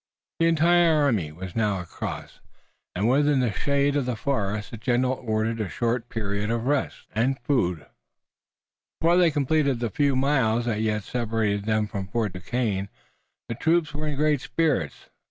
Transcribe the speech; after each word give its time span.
The 0.39 0.47
entire 0.47 0.99
army 1.03 1.31
was 1.31 1.55
now 1.55 1.79
across, 1.79 2.39
and, 2.95 3.07
within 3.07 3.39
the 3.39 3.51
shade 3.53 3.95
of 3.95 4.07
the 4.07 4.15
forest, 4.15 4.71
the 4.71 4.77
general 4.77 5.21
ordered 5.23 5.61
a 5.61 5.69
short 5.69 6.09
period 6.09 6.49
for 6.49 6.57
rest 6.57 7.05
and 7.13 7.37
food, 7.41 7.85
before 8.99 9.15
they 9.17 9.29
completed 9.29 9.79
the 9.79 9.91
few 9.91 10.15
miles 10.15 10.65
that 10.65 10.81
yet 10.81 11.03
separated 11.03 11.65
them 11.65 11.85
from 11.85 12.07
Fort 12.07 12.33
Duquesne. 12.33 12.89
The 13.47 13.53
troops 13.53 13.93
were 13.93 14.07
in 14.07 14.15
great 14.15 14.41
spirits. 14.41 15.09